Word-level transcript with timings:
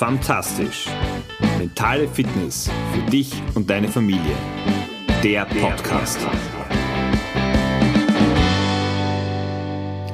Fantastisch. 0.00 0.86
Mentale 1.58 2.08
Fitness 2.08 2.70
für 2.94 3.10
dich 3.10 3.34
und 3.54 3.68
deine 3.68 3.86
Familie. 3.86 4.34
Der 5.22 5.44
Podcast. 5.44 6.18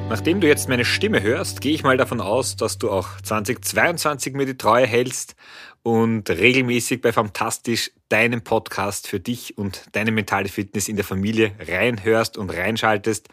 Nachdem 0.09 0.41
du 0.41 0.47
jetzt 0.47 0.67
meine 0.67 0.83
Stimme 0.83 1.21
hörst, 1.21 1.61
gehe 1.61 1.73
ich 1.73 1.83
mal 1.83 1.95
davon 1.95 2.19
aus, 2.19 2.57
dass 2.57 2.77
du 2.77 2.91
auch 2.91 3.21
2022 3.21 4.33
mir 4.33 4.45
die 4.45 4.57
Treue 4.57 4.85
hältst 4.85 5.37
und 5.83 6.29
regelmäßig 6.29 6.99
bei 7.01 7.13
Fantastisch 7.13 7.91
deinen 8.09 8.43
Podcast 8.43 9.07
für 9.07 9.21
dich 9.21 9.57
und 9.57 9.85
deine 9.93 10.11
mentale 10.11 10.49
Fitness 10.49 10.89
in 10.89 10.97
der 10.97 11.05
Familie 11.05 11.53
reinhörst 11.65 12.37
und 12.37 12.49
reinschaltest. 12.49 13.29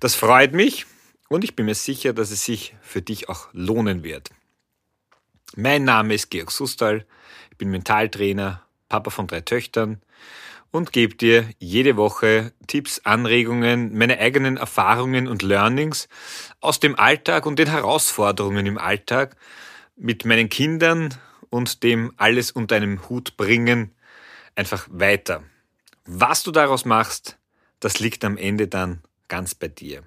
Das 0.00 0.14
freut 0.14 0.54
mich 0.54 0.86
und 1.28 1.44
ich 1.44 1.54
bin 1.56 1.66
mir 1.66 1.74
sicher, 1.74 2.14
dass 2.14 2.30
es 2.30 2.42
sich 2.42 2.74
für 2.80 3.02
dich 3.02 3.28
auch 3.28 3.48
lohnen 3.52 4.02
wird. 4.02 4.30
Mein 5.56 5.84
Name 5.84 6.14
ist 6.14 6.30
Georg 6.30 6.50
Sustal, 6.50 7.06
ich 7.50 7.56
bin 7.56 7.70
Mentaltrainer, 7.70 8.62
Papa 8.88 9.10
von 9.10 9.26
drei 9.26 9.40
Töchtern 9.40 10.00
und 10.70 10.92
gebe 10.92 11.14
dir 11.14 11.48
jede 11.58 11.96
Woche 11.96 12.52
Tipps, 12.66 13.00
Anregungen, 13.04 13.96
meine 13.96 14.18
eigenen 14.18 14.56
Erfahrungen 14.56 15.26
und 15.26 15.42
Learnings 15.42 16.08
aus 16.60 16.80
dem 16.80 16.98
Alltag 16.98 17.46
und 17.46 17.58
den 17.58 17.68
Herausforderungen 17.68 18.66
im 18.66 18.78
Alltag 18.78 19.36
mit 19.96 20.24
meinen 20.24 20.48
Kindern 20.48 21.14
und 21.50 21.82
dem 21.82 22.12
alles 22.16 22.50
unter 22.50 22.76
einem 22.76 23.08
Hut 23.08 23.36
bringen 23.36 23.94
einfach 24.58 24.86
weiter. 24.90 25.44
Was 26.04 26.42
du 26.42 26.50
daraus 26.50 26.84
machst, 26.84 27.38
das 27.80 28.00
liegt 28.00 28.24
am 28.24 28.36
Ende 28.36 28.68
dann 28.68 29.02
ganz 29.28 29.54
bei 29.54 29.68
dir. 29.68 30.02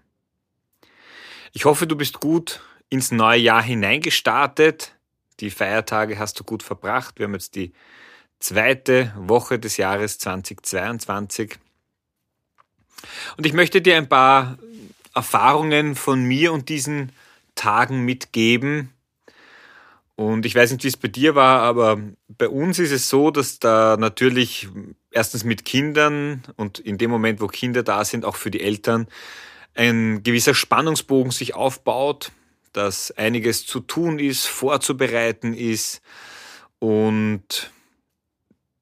Ich 1.53 1.65
hoffe, 1.65 1.87
du 1.87 1.95
bist 1.95 2.19
gut 2.19 2.61
ins 2.89 3.11
neue 3.11 3.39
Jahr 3.39 3.63
hineingestartet. 3.63 4.95
Die 5.41 5.49
Feiertage 5.49 6.19
hast 6.19 6.39
du 6.39 6.43
gut 6.43 6.61
verbracht. 6.61 7.17
Wir 7.17 7.25
haben 7.25 7.33
jetzt 7.33 7.55
die 7.55 7.73
zweite 8.39 9.11
Woche 9.17 9.57
des 9.59 9.77
Jahres 9.77 10.19
2022. 10.19 11.57
Und 13.37 13.45
ich 13.45 13.53
möchte 13.53 13.81
dir 13.81 13.97
ein 13.97 14.07
paar 14.07 14.59
Erfahrungen 15.15 15.95
von 15.95 16.23
mir 16.23 16.53
und 16.53 16.69
diesen 16.69 17.11
Tagen 17.55 18.05
mitgeben. 18.05 18.93
Und 20.15 20.45
ich 20.45 20.53
weiß 20.53 20.71
nicht, 20.71 20.83
wie 20.83 20.89
es 20.89 20.97
bei 20.97 21.07
dir 21.07 21.33
war, 21.33 21.61
aber 21.61 21.99
bei 22.27 22.47
uns 22.47 22.77
ist 22.77 22.91
es 22.91 23.09
so, 23.09 23.31
dass 23.31 23.57
da 23.57 23.97
natürlich 23.97 24.67
erstens 25.09 25.43
mit 25.43 25.65
Kindern 25.65 26.43
und 26.55 26.77
in 26.77 26.99
dem 26.99 27.09
Moment, 27.09 27.41
wo 27.41 27.47
Kinder 27.47 27.81
da 27.81 28.05
sind, 28.05 28.25
auch 28.25 28.35
für 28.35 28.51
die 28.51 28.61
Eltern 28.61 29.07
ein 29.73 30.21
gewisser 30.21 30.53
Spannungsbogen 30.53 31.31
sich 31.31 31.55
aufbaut 31.55 32.31
dass 32.73 33.11
einiges 33.11 33.65
zu 33.65 33.79
tun 33.79 34.19
ist, 34.19 34.47
vorzubereiten 34.47 35.53
ist 35.53 36.01
und 36.79 37.71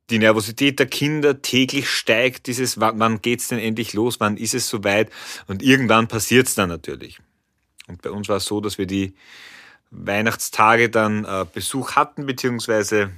die 0.09 0.19
Nervosität 0.19 0.79
der 0.79 0.87
Kinder 0.87 1.41
täglich 1.41 1.89
steigt, 1.89 2.47
dieses, 2.47 2.79
wann 2.79 3.21
geht's 3.21 3.49
denn 3.49 3.59
endlich 3.59 3.93
los, 3.93 4.19
wann 4.19 4.37
ist 4.37 4.53
es 4.53 4.67
soweit 4.67 5.11
und 5.47 5.61
irgendwann 5.61 6.07
passiert's 6.07 6.55
dann 6.55 6.69
natürlich. 6.69 7.19
Und 7.87 8.01
bei 8.01 8.09
uns 8.09 8.29
war 8.29 8.37
es 8.37 8.45
so, 8.45 8.61
dass 8.61 8.77
wir 8.77 8.85
die 8.85 9.13
Weihnachtstage 9.91 10.89
dann 10.89 11.25
äh, 11.25 11.45
Besuch 11.51 11.95
hatten, 11.95 12.25
beziehungsweise 12.25 13.11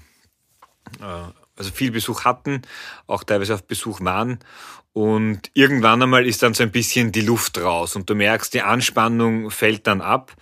äh, 1.00 1.32
also 1.58 1.72
viel 1.72 1.92
Besuch 1.92 2.24
hatten, 2.24 2.62
auch 3.08 3.24
teilweise 3.24 3.54
auf 3.54 3.64
Besuch 3.64 4.02
waren. 4.02 4.40
Und 4.94 5.52
irgendwann 5.53 6.02
einmal 6.02 6.28
ist 6.28 6.44
dann 6.44 6.53
so 6.53 6.64
ein 6.64 6.72
bisschen 6.72 7.11
die 7.11 7.22
Luft 7.22 7.59
raus 7.59 7.95
und 7.95 8.09
du 8.09 8.16
merkst, 8.16 8.53
die 8.53 8.61
Anspannung 8.61 9.50
fällt 9.50 9.88
dann 9.88 10.02
ab. 10.02 10.34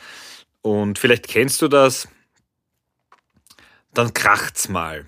Und 0.62 0.98
vielleicht 0.98 1.28
kennst 1.28 1.62
du 1.62 1.68
das, 1.68 2.08
dann 3.94 4.14
kracht's 4.14 4.70
mal. 4.70 5.06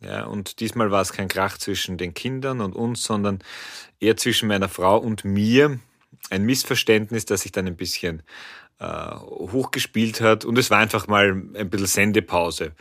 Ja, 0.00 0.24
und 0.24 0.58
diesmal 0.58 0.90
war 0.90 1.00
es 1.00 1.12
kein 1.12 1.28
Krach 1.28 1.58
zwischen 1.58 1.96
den 1.96 2.12
Kindern 2.12 2.60
und 2.60 2.74
uns, 2.74 3.04
sondern 3.04 3.38
eher 4.00 4.16
zwischen 4.16 4.48
meiner 4.48 4.68
Frau 4.68 4.98
und 4.98 5.24
mir. 5.24 5.78
Ein 6.30 6.44
Missverständnis, 6.44 7.24
das 7.24 7.42
sich 7.42 7.52
dann 7.52 7.68
ein 7.68 7.76
bisschen 7.76 8.22
äh, 8.80 9.14
hochgespielt 9.14 10.20
hat. 10.20 10.44
Und 10.44 10.58
es 10.58 10.70
war 10.70 10.78
einfach 10.78 11.06
mal 11.06 11.30
ein 11.54 11.70
bisschen 11.70 11.86
Sendepause. 11.86 12.72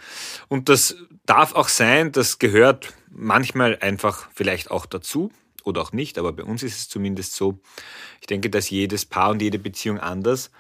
Und 0.48 0.68
das 0.68 0.96
darf 1.28 1.54
auch 1.54 1.68
sein, 1.68 2.12
das 2.12 2.40
gehört 2.40 2.94
manchmal 3.10 3.78
einfach 3.82 4.30
vielleicht 4.34 4.72
auch 4.72 4.88
dazu 4.88 5.32
oder 5.66 5.82
auch 5.82 5.92
nicht, 5.92 6.18
aber 6.18 6.34
bei 6.34 6.44
uns 6.44 6.64
ist 6.64 6.78
es 6.78 6.90
zumindest 6.90 7.36
so. 7.36 7.60
Ich 8.20 8.28
denke, 8.28 8.50
dass 8.50 8.70
jedes 8.70 9.06
Paar 9.06 9.32
und 9.32 9.42
jede 9.42 9.60
Beziehung 9.60 10.00
anders. 10.00 10.52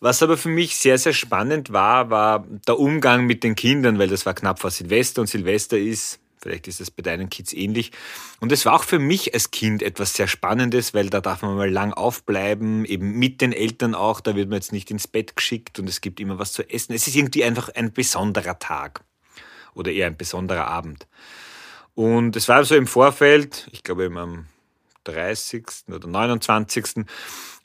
Was 0.00 0.22
aber 0.22 0.36
für 0.36 0.48
mich 0.48 0.76
sehr, 0.76 0.98
sehr 0.98 1.12
spannend 1.12 1.72
war, 1.72 2.10
war 2.10 2.46
der 2.66 2.78
Umgang 2.78 3.26
mit 3.26 3.44
den 3.44 3.54
Kindern, 3.54 3.98
weil 3.98 4.08
das 4.08 4.26
war 4.26 4.34
knapp 4.34 4.58
vor 4.58 4.70
Silvester 4.70 5.20
und 5.20 5.26
Silvester 5.26 5.78
ist, 5.78 6.20
vielleicht 6.46 6.68
ist 6.68 6.80
es 6.80 6.90
bei 6.90 7.02
deinen 7.02 7.28
Kids 7.28 7.52
ähnlich. 7.52 7.92
Und 8.40 8.52
es 8.52 8.64
war 8.66 8.74
auch 8.74 8.84
für 8.84 8.98
mich 8.98 9.34
als 9.34 9.50
Kind 9.50 9.82
etwas 9.82 10.14
sehr 10.14 10.28
Spannendes, 10.28 10.94
weil 10.94 11.10
da 11.10 11.20
darf 11.20 11.42
man 11.42 11.56
mal 11.56 11.70
lang 11.70 11.92
aufbleiben, 11.92 12.84
eben 12.84 13.12
mit 13.12 13.40
den 13.40 13.52
Eltern 13.52 13.94
auch, 13.94 14.20
da 14.20 14.36
wird 14.36 14.48
man 14.48 14.56
jetzt 14.56 14.72
nicht 14.72 14.90
ins 14.90 15.08
Bett 15.08 15.36
geschickt 15.36 15.78
und 15.78 15.88
es 15.88 16.00
gibt 16.00 16.20
immer 16.20 16.38
was 16.38 16.52
zu 16.52 16.68
essen. 16.68 16.92
Es 16.92 17.06
ist 17.06 17.16
irgendwie 17.16 17.44
einfach 17.44 17.68
ein 17.74 17.92
besonderer 17.92 18.58
Tag 18.58 19.02
oder 19.74 19.90
eher 19.92 20.06
ein 20.06 20.16
besonderer 20.16 20.66
Abend. 20.66 21.06
Und 21.96 22.36
es 22.36 22.46
war 22.46 22.62
so 22.62 22.76
im 22.76 22.86
Vorfeld, 22.86 23.68
ich 23.72 23.82
glaube 23.82 24.12
am 24.14 24.44
30. 25.04 25.66
oder 25.88 26.06
29. 26.06 27.06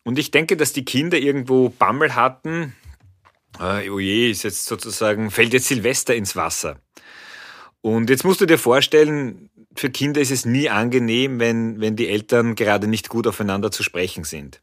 Und 0.06 0.18
ich 0.18 0.32
denke, 0.32 0.56
dass 0.56 0.72
die 0.72 0.86
Kinder 0.86 1.18
irgendwo 1.18 1.68
Bammel 1.68 2.16
hatten. 2.16 2.74
Äh, 3.60 3.90
oh 3.90 4.00
je, 4.00 4.32
ist 4.32 4.44
jetzt 4.44 4.66
sozusagen, 4.66 5.32
fällt 5.32 5.52
jetzt 5.52 5.68
Silvester 5.68 6.16
ins 6.16 6.38
Wasser. 6.38 6.80
Und 7.82 8.10
jetzt 8.10 8.24
musst 8.24 8.40
du 8.40 8.46
dir 8.46 8.58
vorstellen, 8.58 9.50
für 9.76 9.90
Kinder 9.90 10.22
ist 10.22 10.32
es 10.32 10.46
nie 10.46 10.70
angenehm, 10.70 11.42
wenn, 11.42 11.82
wenn 11.82 11.98
die 11.98 12.08
Eltern 12.08 12.56
gerade 12.56 12.88
nicht 12.88 13.10
gut 13.10 13.28
aufeinander 13.28 13.70
zu 13.70 13.84
sprechen 13.84 14.24
sind. 14.24 14.62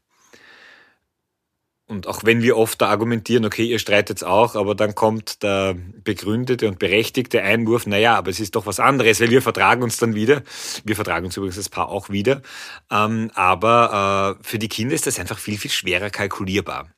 Und 1.89 2.05
auch 2.05 2.23
wenn 2.23 2.43
wir 2.43 2.55
oft 2.55 2.79
da 2.79 2.87
argumentieren, 2.89 3.45
okay, 3.45 3.65
ihr 3.65 3.79
streitet 3.79 4.23
auch, 4.23 4.53
aber 4.53 4.75
dann 4.75 4.93
kommt 4.93 5.41
der 5.41 5.75
begründete 6.03 6.67
und 6.67 6.77
berechtigte 6.77 7.41
Einwurf, 7.41 7.87
naja, 7.87 8.15
aber 8.15 8.29
es 8.29 8.39
ist 8.39 8.55
doch 8.55 8.67
was 8.67 8.79
anderes, 8.79 9.19
weil 9.19 9.31
wir 9.31 9.41
vertragen 9.41 9.81
uns 9.81 9.97
dann 9.97 10.13
wieder. 10.13 10.43
Wir 10.85 10.95
vertragen 10.95 11.25
uns 11.25 11.35
übrigens 11.35 11.55
das 11.55 11.67
Paar 11.67 11.89
auch 11.89 12.09
wieder. 12.11 12.43
Ähm, 12.91 13.31
aber 13.33 14.37
äh, 14.39 14.43
für 14.43 14.59
die 14.59 14.69
Kinder 14.69 14.93
ist 14.93 15.07
das 15.07 15.19
einfach 15.19 15.39
viel, 15.39 15.57
viel 15.57 15.71
schwerer 15.71 16.11
kalkulierbar. 16.11 16.91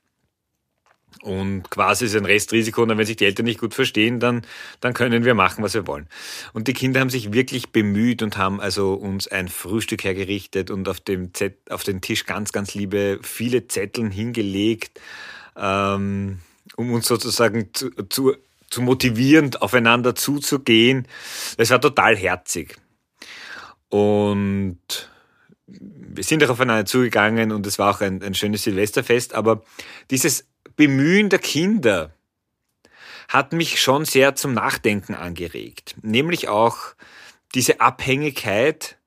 Und 1.22 1.70
quasi 1.70 2.06
ist 2.06 2.16
ein 2.16 2.26
Restrisiko, 2.26 2.82
und 2.82 2.98
wenn 2.98 3.06
sich 3.06 3.18
die 3.18 3.26
Eltern 3.26 3.46
nicht 3.46 3.60
gut 3.60 3.76
verstehen, 3.76 4.20
dann, 4.20 4.42
dann 4.80 4.94
können 4.94 5.24
wir 5.24 5.36
machen, 5.36 5.64
was 5.64 5.74
wir 5.74 5.86
wollen. 5.86 6.08
Und 6.54 6.68
die 6.68 6.74
Kinder 6.74 7.00
haben 7.00 7.10
sich 7.12 7.32
wirklich 7.32 7.70
bemüht 7.72 8.24
und 8.24 8.38
haben 8.38 8.60
also 8.60 8.94
uns 8.94 9.28
ein 9.28 9.48
Frühstück 9.48 10.04
hergerichtet 10.04 10.72
und 10.72 10.90
auf 10.90 11.00
dem 11.00 11.34
Zett, 11.34 11.58
auf 11.70 11.84
den 11.84 12.02
Tisch 12.02 12.26
ganz, 12.26 12.52
ganz 12.52 12.74
liebe 12.74 13.20
viele 13.22 13.68
Zetteln 13.68 14.10
hingelegt, 14.10 15.00
ähm, 15.56 16.40
um 16.76 16.92
uns 16.92 17.08
sozusagen 17.08 17.70
zu, 17.74 17.92
zu, 18.10 18.36
zu 18.70 18.82
motivieren, 18.82 19.56
aufeinander 19.58 20.16
zuzugehen. 20.16 21.08
Es 21.58 21.70
war 21.70 21.82
total 21.82 22.16
herzig. 22.16 22.78
Und 23.90 24.80
wir 25.68 26.24
sind 26.24 26.44
auch 26.44 26.50
aufeinander 26.50 26.86
zugegangen 26.86 27.52
und 27.52 27.68
es 27.68 27.78
war 27.78 27.96
auch 27.96 28.02
ein, 28.02 28.24
ein 28.24 28.34
schönes 28.34 28.64
Silvesterfest, 28.64 29.34
aber 29.36 29.64
dieses 30.10 30.46
Bemühen 30.76 31.30
der 31.30 31.40
Kinder 31.40 32.14
hat 33.28 33.54
mich 33.54 33.82
schon 33.82 34.06
sehr 34.06 34.36
zum 34.36 34.54
Nachdenken 34.54 35.16
angeregt. 35.16 35.96
Nämlich 36.02 36.50
auch 36.50 36.78
diese 37.56 37.80
Abhängigkeit, 37.80 38.98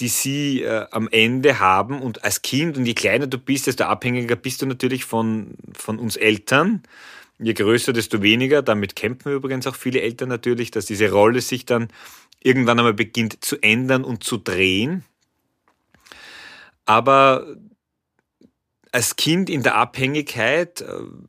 die 0.00 0.08
sie 0.08 0.62
äh, 0.62 0.86
am 0.90 1.08
Ende 1.10 1.60
haben 1.60 2.02
und 2.02 2.24
als 2.24 2.42
Kind 2.42 2.76
und 2.76 2.84
je 2.84 2.94
kleiner 2.94 3.26
du 3.26 3.38
bist, 3.38 3.66
desto 3.66 3.84
abhängiger 3.84 4.36
bist 4.36 4.60
du 4.60 4.66
natürlich 4.66 5.04
von, 5.04 5.54
von 5.72 5.98
uns 5.98 6.16
Eltern. 6.16 6.82
Je 7.38 7.54
größer, 7.54 7.92
desto 7.92 8.22
weniger. 8.22 8.62
Damit 8.62 8.96
kämpfen 8.96 9.32
übrigens 9.32 9.66
auch 9.66 9.74
viele 9.74 10.00
Eltern 10.00 10.28
natürlich, 10.28 10.70
dass 10.70 10.86
diese 10.86 11.10
Rolle 11.10 11.40
sich 11.40 11.64
dann 11.64 11.88
irgendwann 12.42 12.78
einmal 12.78 12.94
beginnt 12.94 13.44
zu 13.44 13.60
ändern 13.62 14.04
und 14.04 14.24
zu 14.24 14.36
drehen. 14.36 15.04
Aber 16.86 17.46
als 18.94 19.16
Kind 19.16 19.50
in 19.50 19.64
der 19.64 19.74
Abhängigkeit 19.74 20.82
äh, 20.82 20.86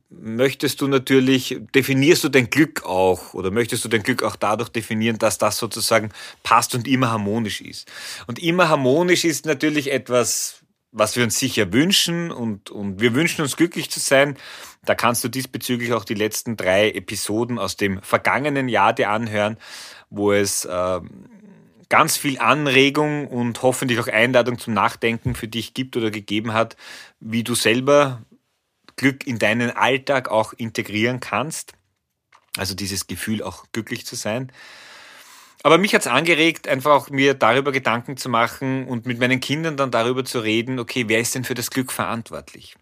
möchtest 0.08 0.80
du 0.80 0.86
natürlich, 0.86 1.60
definierst 1.74 2.22
du 2.22 2.28
dein 2.28 2.48
Glück 2.48 2.84
auch 2.84 3.34
oder 3.34 3.50
möchtest 3.50 3.84
du 3.84 3.88
dein 3.88 4.04
Glück 4.04 4.22
auch 4.22 4.36
dadurch 4.36 4.68
definieren, 4.68 5.18
dass 5.18 5.38
das 5.38 5.58
sozusagen 5.58 6.10
passt 6.44 6.76
und 6.76 6.86
immer 6.86 7.10
harmonisch 7.10 7.60
ist. 7.60 7.90
Und 8.28 8.38
immer 8.38 8.68
harmonisch 8.68 9.24
ist 9.24 9.46
natürlich 9.46 9.90
etwas, 9.90 10.60
was 10.92 11.16
wir 11.16 11.24
uns 11.24 11.40
sicher 11.40 11.72
wünschen 11.72 12.30
und, 12.30 12.70
und 12.70 13.00
wir 13.00 13.14
wünschen 13.14 13.42
uns 13.42 13.56
glücklich 13.56 13.90
zu 13.90 13.98
sein. 13.98 14.36
Da 14.84 14.94
kannst 14.94 15.24
du 15.24 15.28
diesbezüglich 15.28 15.92
auch 15.92 16.04
die 16.04 16.14
letzten 16.14 16.56
drei 16.56 16.92
Episoden 16.92 17.58
aus 17.58 17.76
dem 17.76 18.00
vergangenen 18.00 18.68
Jahr 18.68 18.92
dir 18.92 19.10
anhören, 19.10 19.56
wo 20.08 20.32
es 20.32 20.64
äh, 20.66 21.00
ganz 21.88 22.16
viel 22.16 22.38
Anregung 22.38 23.28
und 23.28 23.62
hoffentlich 23.62 23.98
auch 24.00 24.08
Einladung 24.08 24.58
zum 24.58 24.74
Nachdenken 24.74 25.34
für 25.34 25.48
dich 25.48 25.74
gibt 25.74 25.96
oder 25.96 26.10
gegeben 26.10 26.52
hat, 26.52 26.76
wie 27.20 27.44
du 27.44 27.54
selber 27.54 28.22
Glück 28.96 29.26
in 29.26 29.38
deinen 29.38 29.70
Alltag 29.70 30.28
auch 30.28 30.52
integrieren 30.52 31.20
kannst. 31.20 31.74
Also 32.56 32.74
dieses 32.74 33.06
Gefühl 33.06 33.42
auch 33.42 33.66
glücklich 33.72 34.06
zu 34.06 34.16
sein. 34.16 34.50
Aber 35.62 35.78
mich 35.78 35.94
hat 35.94 36.02
es 36.02 36.06
angeregt, 36.06 36.68
einfach 36.68 36.92
auch 36.92 37.10
mir 37.10 37.34
darüber 37.34 37.72
Gedanken 37.72 38.16
zu 38.16 38.28
machen 38.28 38.86
und 38.86 39.04
mit 39.04 39.18
meinen 39.18 39.40
Kindern 39.40 39.76
dann 39.76 39.90
darüber 39.90 40.24
zu 40.24 40.40
reden, 40.40 40.78
okay, 40.78 41.04
wer 41.08 41.20
ist 41.20 41.34
denn 41.34 41.44
für 41.44 41.54
das 41.54 41.70
Glück 41.70 41.92
verantwortlich? 41.92 42.76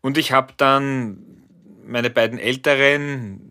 Und 0.00 0.18
ich 0.18 0.32
habe 0.32 0.52
dann 0.56 1.24
meine 1.86 2.10
beiden 2.10 2.38
Älteren 2.38 3.47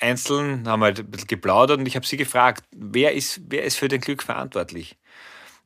einzeln, 0.00 0.68
haben 0.68 0.82
halt 0.82 1.00
ein 1.00 1.10
bisschen 1.10 1.28
geplaudert 1.28 1.78
und 1.78 1.86
ich 1.86 1.96
habe 1.96 2.06
sie 2.06 2.16
gefragt, 2.16 2.64
wer 2.74 3.14
ist, 3.14 3.40
wer 3.48 3.64
ist 3.64 3.76
für 3.76 3.88
den 3.88 4.00
Glück 4.00 4.22
verantwortlich? 4.22 4.96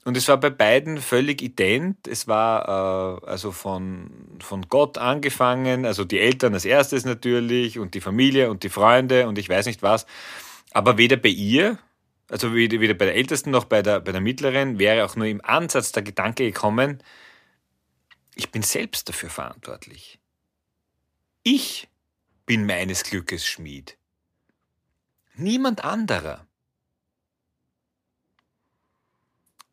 Und 0.04 0.16
es 0.16 0.28
war 0.28 0.38
bei 0.38 0.50
beiden 0.50 0.98
völlig 0.98 1.42
ident. 1.42 2.08
Es 2.08 2.26
war 2.26 3.20
äh, 3.22 3.26
also 3.26 3.52
von, 3.52 4.38
von 4.40 4.68
Gott 4.68 4.96
angefangen, 4.96 5.84
also 5.84 6.04
die 6.04 6.18
Eltern 6.18 6.54
als 6.54 6.64
erstes 6.64 7.04
natürlich 7.04 7.78
und 7.78 7.94
die 7.94 8.00
Familie 8.00 8.50
und 8.50 8.62
die 8.62 8.70
Freunde 8.70 9.28
und 9.28 9.38
ich 9.38 9.48
weiß 9.48 9.66
nicht 9.66 9.82
was. 9.82 10.06
Aber 10.72 10.96
weder 10.96 11.16
bei 11.16 11.28
ihr, 11.28 11.78
also 12.30 12.54
weder, 12.54 12.80
weder 12.80 12.94
bei 12.94 13.06
der 13.06 13.14
Ältesten 13.14 13.50
noch 13.50 13.64
bei 13.64 13.82
der, 13.82 14.00
bei 14.00 14.12
der 14.12 14.22
Mittleren, 14.22 14.78
wäre 14.78 15.04
auch 15.04 15.16
nur 15.16 15.26
im 15.26 15.44
Ansatz 15.44 15.92
der 15.92 16.02
Gedanke 16.02 16.44
gekommen, 16.44 17.02
ich 18.34 18.50
bin 18.50 18.62
selbst 18.62 19.08
dafür 19.08 19.28
verantwortlich. 19.28 20.18
Ich 21.42 21.88
bin 22.46 22.64
meines 22.64 23.02
Glückes 23.04 23.46
Schmied. 23.46 23.98
Niemand 25.40 25.84
anderer. 25.84 26.46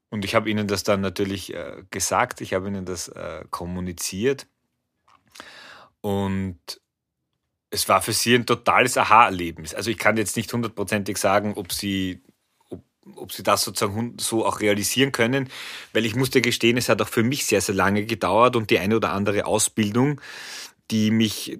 Und 0.09 0.23
ich 0.23 0.33
habe 0.33 0.49
ihnen 0.49 0.67
das 0.67 0.83
dann 0.83 1.01
natürlich 1.01 1.53
äh, 1.53 1.83
gesagt, 1.91 2.39
ich 2.39 2.53
habe 2.53 2.67
ihnen 2.69 2.85
das 2.85 3.09
äh, 3.09 3.43
kommuniziert. 3.49 4.47
Und 5.99 6.57
es 7.69 7.89
war 7.89 8.01
für 8.01 8.13
sie 8.13 8.35
ein 8.35 8.45
totales 8.45 8.97
Aha-Erlebnis. 8.97 9.73
Also 9.73 9.91
ich 9.91 9.97
kann 9.97 10.15
jetzt 10.15 10.37
nicht 10.37 10.53
hundertprozentig 10.53 11.17
sagen, 11.17 11.55
ob 11.55 11.73
sie, 11.73 12.23
ob, 12.69 12.81
ob 13.15 13.33
sie 13.33 13.43
das 13.43 13.63
sozusagen 13.63 14.15
so 14.19 14.45
auch 14.45 14.61
realisieren 14.61 15.11
können, 15.11 15.49
weil 15.91 16.05
ich 16.05 16.15
musste 16.15 16.41
gestehen, 16.41 16.77
es 16.77 16.87
hat 16.87 17.01
auch 17.01 17.09
für 17.09 17.23
mich 17.23 17.45
sehr, 17.45 17.59
sehr 17.59 17.75
lange 17.75 18.05
gedauert 18.05 18.55
und 18.55 18.69
die 18.69 18.79
eine 18.79 18.95
oder 18.95 19.11
andere 19.11 19.45
Ausbildung, 19.45 20.21
die 20.91 21.11
mich 21.11 21.59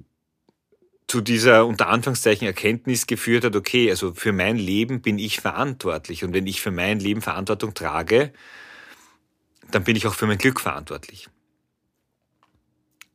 zu 1.07 1.21
dieser 1.21 1.65
unter 1.65 1.87
Anführungszeichen 1.87 2.47
Erkenntnis 2.47 3.07
geführt 3.07 3.45
hat, 3.45 3.55
okay, 3.55 3.89
also 3.89 4.13
für 4.13 4.33
mein 4.33 4.57
Leben 4.57 5.01
bin 5.01 5.19
ich 5.19 5.39
verantwortlich 5.39 6.23
und 6.23 6.33
wenn 6.33 6.47
ich 6.47 6.61
für 6.61 6.71
mein 6.71 6.99
Leben 6.99 7.21
Verantwortung 7.21 7.73
trage, 7.73 8.33
dann 9.71 9.83
bin 9.83 9.95
ich 9.95 10.05
auch 10.05 10.13
für 10.13 10.27
mein 10.27 10.37
Glück 10.37 10.59
verantwortlich. 10.59 11.29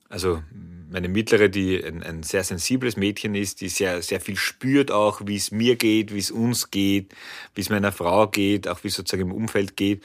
Also 0.09 0.43
meine 0.91 1.09
mittlere, 1.09 1.49
die 1.49 1.83
ein, 1.83 2.03
ein 2.03 2.23
sehr 2.23 2.45
sensibles 2.45 2.97
Mädchen 2.97 3.35
ist, 3.35 3.61
die 3.61 3.69
sehr, 3.69 4.03
sehr 4.03 4.21
viel 4.21 4.37
spürt 4.37 4.91
auch, 4.91 5.23
wie 5.25 5.37
es 5.37 5.51
mir 5.51 5.77
geht, 5.77 6.13
wie 6.13 6.19
es 6.19 6.31
uns 6.31 6.71
geht, 6.71 7.15
wie 7.55 7.63
es 7.63 7.71
meiner 7.71 7.93
Frau 7.93 8.29
geht, 8.29 8.69
auch 8.69 8.85
wie 8.85 8.89
es 8.89 8.95
sozusagen 8.95 9.31
im 9.31 9.35
Umfeld 9.35 9.77
geht. 9.77 10.03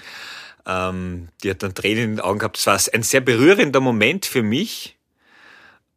Ähm, 0.65 1.27
die 1.43 1.49
hat 1.49 1.63
dann 1.63 1.75
Tränen 1.75 2.03
in 2.03 2.09
den 2.15 2.19
Augen 2.21 2.39
gehabt. 2.39 2.57
Das 2.57 2.67
war 2.67 2.93
ein 2.93 3.03
sehr 3.03 3.21
berührender 3.21 3.81
Moment 3.81 4.25
für 4.25 4.43
mich. 4.43 4.97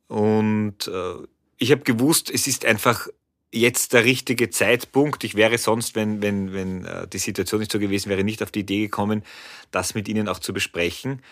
Und 0.09 0.89
äh, 0.89 1.15
ich 1.61 1.71
habe 1.71 1.83
gewusst, 1.83 2.31
es 2.31 2.47
ist 2.47 2.65
einfach 2.65 3.07
jetzt 3.53 3.93
der 3.93 4.05
richtige 4.05 4.51
Zeitpunkt. 4.51 5.23
Ich 5.25 5.35
wäre 5.35 5.59
sonst, 5.59 5.95
wenn, 5.95 6.23
wenn, 6.23 6.53
wenn 6.53 6.85
äh, 6.87 7.07
die 7.07 7.19
Situation 7.19 7.61
nicht 7.61 7.71
so 7.71 7.79
gewesen 7.79 8.09
wäre, 8.09 8.25
nicht 8.25 8.43
auf 8.43 8.51
die 8.51 8.61
Idee 8.61 8.81
gekommen, 8.81 9.23
das 9.71 9.95
mit 9.95 10.09
Ihnen 10.09 10.27
auch 10.27 10.39
zu 10.39 10.53
besprechen. 10.53 11.23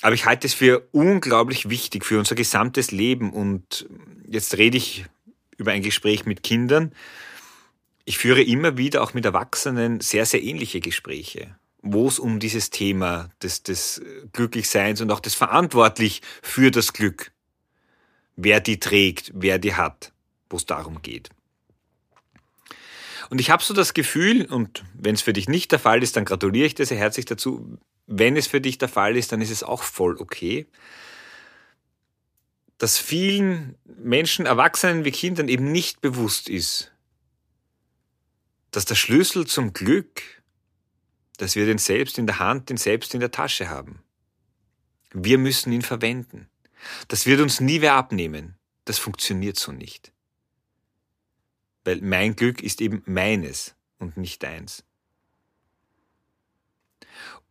Aber 0.00 0.14
ich 0.14 0.26
halte 0.26 0.46
es 0.46 0.54
für 0.54 0.86
unglaublich 0.92 1.68
wichtig 1.68 2.04
für 2.04 2.18
unser 2.18 2.36
gesamtes 2.36 2.92
Leben. 2.92 3.32
Und 3.32 3.88
jetzt 4.28 4.56
rede 4.56 4.76
ich 4.76 5.06
über 5.56 5.72
ein 5.72 5.82
Gespräch 5.82 6.24
mit 6.24 6.42
Kindern. 6.42 6.92
Ich 8.04 8.18
führe 8.18 8.42
immer 8.42 8.76
wieder 8.76 9.02
auch 9.02 9.14
mit 9.14 9.24
Erwachsenen 9.24 10.00
sehr, 10.00 10.26
sehr 10.26 10.42
ähnliche 10.42 10.80
Gespräche, 10.80 11.56
wo 11.82 12.06
es 12.06 12.18
um 12.18 12.38
dieses 12.38 12.70
Thema 12.70 13.30
des, 13.42 13.62
des 13.62 14.02
Glücklichseins 14.32 15.00
und 15.00 15.10
auch 15.10 15.20
des 15.20 15.34
Verantwortlich 15.34 16.22
für 16.42 16.70
das 16.70 16.92
Glück 16.92 17.32
wer 18.36 18.60
die 18.60 18.80
trägt, 18.80 19.32
wer 19.34 19.58
die 19.58 19.74
hat, 19.74 20.12
wo 20.50 20.56
es 20.56 20.66
darum 20.66 21.02
geht. 21.02 21.30
Und 23.30 23.40
ich 23.40 23.50
habe 23.50 23.62
so 23.62 23.74
das 23.74 23.94
Gefühl, 23.94 24.44
und 24.44 24.84
wenn 24.94 25.14
es 25.14 25.22
für 25.22 25.32
dich 25.32 25.48
nicht 25.48 25.72
der 25.72 25.78
Fall 25.78 26.02
ist, 26.02 26.16
dann 26.16 26.24
gratuliere 26.24 26.66
ich 26.66 26.74
dir 26.74 26.86
sehr 26.86 26.98
herzlich 26.98 27.26
dazu. 27.26 27.78
Wenn 28.06 28.36
es 28.36 28.46
für 28.46 28.60
dich 28.60 28.78
der 28.78 28.88
Fall 28.88 29.16
ist, 29.16 29.32
dann 29.32 29.40
ist 29.40 29.50
es 29.50 29.62
auch 29.62 29.82
voll 29.82 30.16
okay, 30.18 30.66
dass 32.78 32.98
vielen 32.98 33.76
Menschen, 33.84 34.46
Erwachsenen 34.46 35.04
wie 35.04 35.10
Kindern 35.10 35.48
eben 35.48 35.72
nicht 35.72 36.00
bewusst 36.00 36.48
ist, 36.48 36.92
dass 38.72 38.84
der 38.84 38.96
Schlüssel 38.96 39.46
zum 39.46 39.72
Glück, 39.72 40.22
dass 41.38 41.56
wir 41.56 41.64
den 41.64 41.78
selbst 41.78 42.18
in 42.18 42.26
der 42.26 42.40
Hand, 42.40 42.68
den 42.68 42.76
selbst 42.76 43.14
in 43.14 43.20
der 43.20 43.30
Tasche 43.30 43.68
haben. 43.68 44.02
Wir 45.12 45.38
müssen 45.38 45.72
ihn 45.72 45.82
verwenden. 45.82 46.48
Das 47.08 47.26
wird 47.26 47.40
uns 47.40 47.60
nie 47.60 47.80
wer 47.80 47.94
abnehmen. 47.94 48.56
Das 48.84 48.98
funktioniert 48.98 49.58
so 49.58 49.72
nicht. 49.72 50.12
Weil 51.84 52.00
mein 52.00 52.36
Glück 52.36 52.62
ist 52.62 52.80
eben 52.80 53.02
meines 53.06 53.74
und 53.98 54.16
nicht 54.16 54.42
deins. 54.42 54.84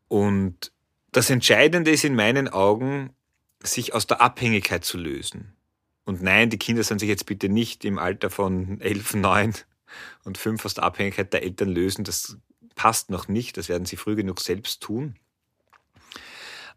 Und 0.07 0.71
das 1.11 1.29
Entscheidende 1.29 1.91
ist 1.91 2.03
in 2.03 2.15
meinen 2.15 2.47
Augen, 2.47 3.15
sich 3.63 3.93
aus 3.93 4.07
der 4.07 4.21
Abhängigkeit 4.21 4.83
zu 4.83 4.97
lösen. 4.97 5.53
Und 6.05 6.21
nein, 6.21 6.49
die 6.49 6.57
Kinder 6.57 6.83
sollen 6.83 6.99
sich 6.99 7.09
jetzt 7.09 7.25
bitte 7.25 7.49
nicht 7.49 7.85
im 7.85 7.97
Alter 7.97 8.29
von 8.29 8.81
elf, 8.81 9.13
neun 9.13 9.53
und 10.23 10.37
fünf 10.37 10.65
aus 10.65 10.73
der 10.73 10.83
Abhängigkeit 10.83 11.31
der 11.31 11.43
Eltern 11.43 11.69
lösen. 11.69 12.03
Das 12.03 12.37
passt 12.75 13.09
noch 13.09 13.27
nicht. 13.27 13.57
Das 13.57 13.69
werden 13.69 13.85
sie 13.85 13.95
früh 13.95 14.15
genug 14.15 14.41
selbst 14.41 14.81
tun. 14.81 15.15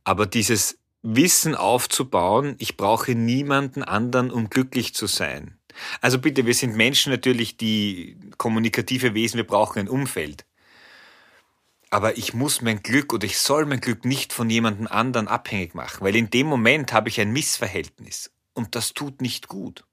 Aber 0.04 0.26
dieses 0.26 0.78
Wissen 1.08 1.54
aufzubauen, 1.54 2.56
ich 2.58 2.76
brauche 2.76 3.14
niemanden 3.14 3.84
anderen, 3.84 4.32
um 4.32 4.50
glücklich 4.50 4.92
zu 4.92 5.06
sein. 5.06 5.56
Also 6.00 6.18
bitte, 6.18 6.46
wir 6.46 6.54
sind 6.54 6.74
Menschen 6.74 7.12
natürlich, 7.12 7.56
die 7.56 8.18
kommunikative 8.38 9.14
Wesen, 9.14 9.36
wir 9.36 9.46
brauchen 9.46 9.78
ein 9.78 9.88
Umfeld. 9.88 10.44
Aber 11.90 12.18
ich 12.18 12.34
muss 12.34 12.60
mein 12.60 12.82
Glück 12.82 13.12
oder 13.12 13.24
ich 13.24 13.38
soll 13.38 13.66
mein 13.66 13.80
Glück 13.80 14.04
nicht 14.04 14.32
von 14.32 14.50
jemandem 14.50 14.88
anderen 14.88 15.28
abhängig 15.28 15.74
machen, 15.74 16.04
weil 16.04 16.16
in 16.16 16.28
dem 16.30 16.48
Moment 16.48 16.92
habe 16.92 17.08
ich 17.08 17.20
ein 17.20 17.32
Missverhältnis 17.32 18.32
und 18.54 18.74
das 18.74 18.92
tut 18.92 19.22
nicht 19.22 19.46
gut. 19.46 19.84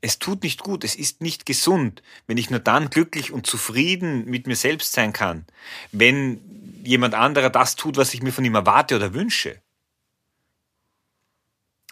Es 0.00 0.18
tut 0.18 0.42
nicht 0.42 0.62
gut, 0.62 0.84
es 0.84 0.94
ist 0.94 1.20
nicht 1.20 1.46
gesund, 1.46 2.02
wenn 2.26 2.36
ich 2.36 2.50
nur 2.50 2.60
dann 2.60 2.90
glücklich 2.90 3.32
und 3.32 3.46
zufrieden 3.46 4.24
mit 4.26 4.46
mir 4.46 4.56
selbst 4.56 4.92
sein 4.92 5.12
kann, 5.12 5.46
wenn 5.92 6.40
jemand 6.84 7.14
anderer 7.14 7.50
das 7.50 7.76
tut, 7.76 7.96
was 7.96 8.14
ich 8.14 8.22
mir 8.22 8.32
von 8.32 8.44
ihm 8.44 8.54
erwarte 8.54 8.96
oder 8.96 9.14
wünsche. 9.14 9.60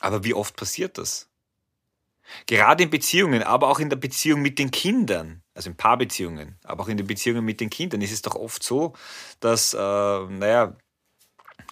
Aber 0.00 0.24
wie 0.24 0.34
oft 0.34 0.56
passiert 0.56 0.98
das? 0.98 1.28
Gerade 2.46 2.84
in 2.84 2.90
Beziehungen, 2.90 3.42
aber 3.42 3.68
auch 3.68 3.78
in 3.78 3.88
der 3.88 3.96
Beziehung 3.96 4.42
mit 4.42 4.58
den 4.58 4.70
Kindern, 4.70 5.42
also 5.54 5.70
in 5.70 5.76
Paarbeziehungen, 5.76 6.58
aber 6.64 6.84
auch 6.84 6.88
in 6.88 6.96
den 6.96 7.06
Beziehungen 7.06 7.44
mit 7.44 7.60
den 7.60 7.70
Kindern 7.70 8.00
ist 8.00 8.12
es 8.12 8.22
doch 8.22 8.34
oft 8.34 8.62
so, 8.62 8.94
dass, 9.40 9.74
äh, 9.74 9.78
naja, 9.78 10.76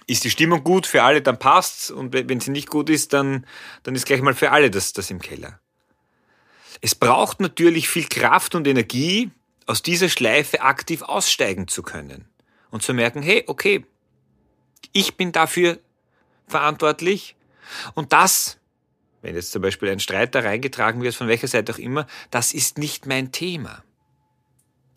ist 0.07 0.25
die 0.25 0.31
Stimmung 0.31 0.63
gut 0.63 0.87
für 0.87 1.03
alle, 1.03 1.23
dann 1.23 1.39
passt's 1.39 1.91
und 1.91 2.13
wenn 2.13 2.41
sie 2.41 2.51
nicht 2.51 2.71
gut 2.71 2.91
ist, 2.91 3.13
dann, 3.13 3.47
dann 3.83 3.95
ist 3.95 4.07
gleich 4.07 4.21
mal 4.21 4.35
für 4.35 4.51
alle 4.51 4.71
das, 4.71 4.93
das 4.93 5.11
im 5.11 5.21
Keller. 5.21 5.61
Es 6.81 6.95
braucht 6.95 7.41
natürlich 7.41 7.89
viel 7.89 8.09
Kraft 8.09 8.55
und 8.55 8.67
Energie, 8.67 9.31
aus 9.67 9.83
dieser 9.83 10.09
Schleife 10.09 10.61
aktiv 10.61 11.03
aussteigen 11.03 11.69
zu 11.69 11.83
können 11.83 12.29
und 12.71 12.83
zu 12.83 12.95
merken, 12.95 13.23
hey, 13.23 13.45
okay, 13.47 13.87
ich 14.93 15.17
bin 15.17 15.33
dafür 15.33 15.79
verantwortlich 16.47 17.37
und 17.95 18.13
das, 18.13 18.59
wenn 19.23 19.35
jetzt 19.35 19.53
zum 19.53 19.63
Beispiel 19.63 19.89
ein 19.89 20.01
Streit 20.01 20.35
da 20.35 20.41
reingetragen 20.41 21.03
wird, 21.03 21.15
von 21.15 21.29
welcher 21.29 21.49
Seite 21.49 21.73
auch 21.73 21.79
immer, 21.79 22.07
das 22.31 22.53
ist 22.53 22.79
nicht 22.79 23.07
mein 23.07 23.33
Thema. 23.33 23.83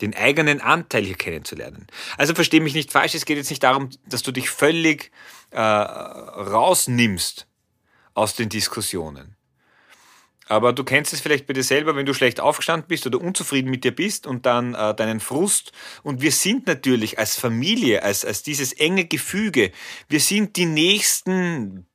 Den 0.00 0.14
eigenen 0.14 0.60
Anteil 0.60 1.04
hier 1.04 1.16
kennenzulernen. 1.16 1.88
Also 2.18 2.34
verstehe 2.34 2.60
mich 2.60 2.74
nicht 2.74 2.92
falsch, 2.92 3.14
es 3.14 3.24
geht 3.24 3.36
jetzt 3.36 3.50
nicht 3.50 3.64
darum, 3.64 3.90
dass 4.06 4.22
du 4.22 4.30
dich 4.30 4.48
völlig 4.48 5.10
äh, 5.50 5.60
rausnimmst 5.60 7.48
aus 8.14 8.36
den 8.36 8.48
Diskussionen. 8.48 9.37
Aber 10.48 10.72
du 10.72 10.82
kennst 10.82 11.12
es 11.12 11.20
vielleicht 11.20 11.46
bei 11.46 11.52
dir 11.52 11.62
selber, 11.62 11.94
wenn 11.94 12.06
du 12.06 12.14
schlecht 12.14 12.40
aufgestanden 12.40 12.88
bist 12.88 13.06
oder 13.06 13.20
unzufrieden 13.20 13.70
mit 13.70 13.84
dir 13.84 13.94
bist 13.94 14.26
und 14.26 14.46
dann 14.46 14.74
äh, 14.74 14.94
deinen 14.94 15.20
Frust. 15.20 15.72
Und 16.02 16.22
wir 16.22 16.32
sind 16.32 16.66
natürlich 16.66 17.18
als 17.18 17.36
Familie, 17.36 18.02
als, 18.02 18.24
als 18.24 18.42
dieses 18.42 18.72
enge 18.72 19.04
Gefüge, 19.04 19.72
wir 20.08 20.20
sind 20.20 20.56
die 20.56 20.64
nächsten, 20.64 21.86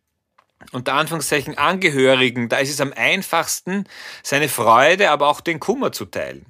unter 0.72 0.93
Anführungszeichen, 0.93 1.57
Angehörigen. 1.57 2.48
Da 2.48 2.57
ist 2.57 2.69
es 2.69 2.79
am 2.79 2.93
einfachsten, 2.93 3.86
seine 4.22 4.50
Freude, 4.50 5.10
aber 5.10 5.29
auch 5.29 5.41
den 5.41 5.60
Kummer 5.60 5.91
zu 5.91 6.05
teilen. 6.05 6.45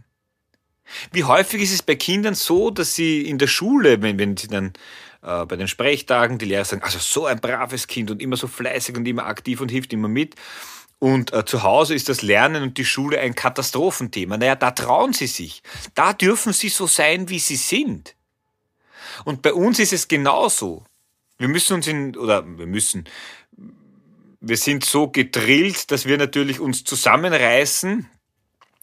Wie 1.13 1.24
häufig 1.24 1.62
ist 1.62 1.74
es 1.74 1.81
bei 1.81 1.95
Kindern 1.95 2.36
so, 2.36 2.69
dass 2.69 2.95
sie 2.95 3.22
in 3.22 3.38
der 3.38 3.48
Schule, 3.48 4.01
wenn, 4.01 4.19
wenn 4.19 4.36
sie 4.36 4.48
dann 4.48 4.74
äh, 5.22 5.45
bei 5.45 5.55
den 5.55 5.69
Sprechtagen 5.69 6.38
die 6.38 6.45
Lehrer 6.45 6.65
sagen, 6.65 6.83
also 6.83 7.00
so 7.00 7.25
ein 7.25 7.39
braves 7.39 7.88
Kind 7.88 8.12
und 8.12 8.22
immer 8.22 8.36
so 8.36 8.48
fleißig 8.48 8.98
und 8.98 9.07
immer 9.07 9.25
aktiv 9.25 9.62
und 9.62 9.72
hilft 9.72 9.93
immer 9.93 10.10
mit. 10.10 10.36
Und 11.03 11.33
äh, 11.33 11.43
zu 11.43 11.63
Hause 11.63 11.95
ist 11.95 12.07
das 12.07 12.22
Lernen 12.22 12.63
und 12.63 12.77
die 12.77 12.86
Schule 12.86 13.19
ein 13.19 13.36
Katastrophenthema. 13.36 14.38
Naja, 14.38 14.55
da 14.55 14.72
trauen 14.72 15.12
sie 15.12 15.27
sich. 15.27 15.62
Da 15.95 16.13
dürfen 16.13 16.53
sie 16.53 16.69
so 16.69 16.88
sein, 16.88 17.27
wie 17.27 17.39
sie 17.39 17.57
sind. 17.57 18.15
Und 19.25 19.41
bei 19.41 19.53
uns 19.53 19.79
ist 19.79 19.91
es 19.91 20.07
genauso. 20.07 20.86
Wir 21.38 21.50
müssen 21.50 21.74
uns 21.74 21.88
in, 21.88 22.15
oder 22.15 22.45
wir 22.48 22.67
müssen, 22.67 23.03
wir 24.39 24.55
sind 24.55 24.86
so 24.86 25.10
gedrillt, 25.10 25.91
dass 25.91 26.05
wir 26.05 26.17
natürlich 26.17 26.62
uns 26.62 26.86
zusammenreißen, 26.86 28.10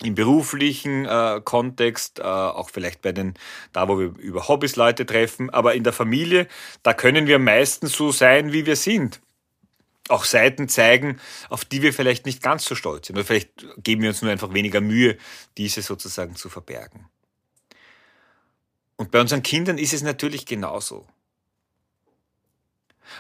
im 0.03 0.15
beruflichen 0.15 1.07
äh, 1.07 1.41
Kontext, 1.43 2.19
äh, 2.19 2.23
auch 2.23 2.69
vielleicht 2.69 3.01
bei 3.01 3.13
den, 3.13 3.33
da 3.73 3.89
wo 3.89 3.99
wir 3.99 4.15
über 4.19 4.47
Hobbys 4.47 4.77
Leute 4.77 5.07
treffen, 5.07 5.49
aber 5.49 5.75
in 5.75 5.85
der 5.85 5.95
Familie, 5.95 6.49
da 6.83 6.93
können 6.93 7.27
wir 7.27 7.39
meistens 7.39 7.95
so 7.95 8.13
sein, 8.13 8.53
wie 8.53 8.67
wir 8.67 8.77
sind 8.77 9.23
auch 10.11 10.25
Seiten 10.25 10.69
zeigen, 10.69 11.21
auf 11.49 11.65
die 11.65 11.83
wir 11.83 11.93
vielleicht 11.93 12.27
nicht 12.27 12.43
ganz 12.43 12.65
so 12.65 12.75
stolz 12.75 13.07
sind. 13.07 13.17
Oder 13.17 13.25
vielleicht 13.25 13.67
geben 13.83 14.03
wir 14.03 14.11
uns 14.11 14.23
nur 14.23 14.31
einfach 14.31 14.53
weniger 14.53 14.81
Mühe, 14.81 15.17
diese 15.57 15.83
sozusagen 15.83 16.37
zu 16.37 16.49
verbergen. 16.49 17.09
Und 18.97 19.11
bei 19.11 19.21
unseren 19.21 19.43
Kindern 19.43 19.79
ist 19.79 19.95
es 19.95 20.03
natürlich 20.03 20.45
genauso. 20.45 21.07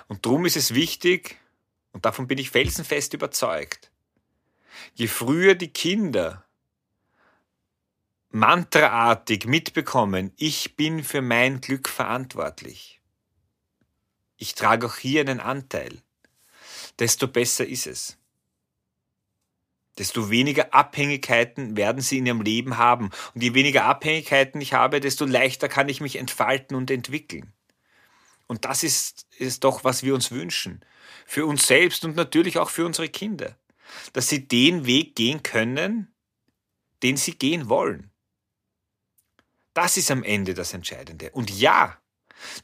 Und 0.08 0.26
darum 0.26 0.44
ist 0.44 0.56
es 0.56 0.74
wichtig, 0.74 1.38
und 1.92 2.04
davon 2.04 2.26
bin 2.26 2.38
ich 2.38 2.50
felsenfest 2.50 3.14
überzeugt, 3.14 3.90
je 4.94 5.06
früher 5.06 5.54
die 5.54 5.72
Kinder 5.72 6.44
mantraartig 8.30 9.46
mitbekommen, 9.46 10.32
ich 10.36 10.76
bin 10.76 11.02
für 11.02 11.22
mein 11.22 11.60
Glück 11.60 11.88
verantwortlich. 11.88 13.00
Ich 14.36 14.54
trage 14.54 14.86
auch 14.86 14.96
hier 14.96 15.20
einen 15.22 15.40
Anteil 15.40 16.02
desto 17.00 17.26
besser 17.26 17.66
ist 17.66 17.86
es. 17.86 18.16
Desto 19.98 20.30
weniger 20.30 20.72
Abhängigkeiten 20.72 21.76
werden 21.76 22.00
sie 22.00 22.18
in 22.18 22.26
ihrem 22.26 22.42
Leben 22.42 22.78
haben. 22.78 23.10
Und 23.34 23.42
je 23.42 23.54
weniger 23.54 23.84
Abhängigkeiten 23.84 24.60
ich 24.60 24.72
habe, 24.72 25.00
desto 25.00 25.24
leichter 25.26 25.68
kann 25.68 25.88
ich 25.88 26.00
mich 26.00 26.16
entfalten 26.16 26.76
und 26.76 26.90
entwickeln. 26.90 27.52
Und 28.46 28.64
das 28.64 28.82
ist, 28.82 29.26
ist 29.36 29.64
doch, 29.64 29.84
was 29.84 30.02
wir 30.02 30.14
uns 30.14 30.30
wünschen. 30.30 30.80
Für 31.26 31.46
uns 31.46 31.66
selbst 31.66 32.04
und 32.04 32.16
natürlich 32.16 32.58
auch 32.58 32.70
für 32.70 32.86
unsere 32.86 33.08
Kinder. 33.08 33.56
Dass 34.12 34.28
sie 34.28 34.46
den 34.46 34.86
Weg 34.86 35.16
gehen 35.16 35.42
können, 35.42 36.14
den 37.02 37.16
sie 37.16 37.32
gehen 37.32 37.68
wollen. 37.68 38.10
Das 39.74 39.96
ist 39.96 40.10
am 40.10 40.22
Ende 40.22 40.54
das 40.54 40.72
Entscheidende. 40.72 41.30
Und 41.30 41.50
ja, 41.50 42.00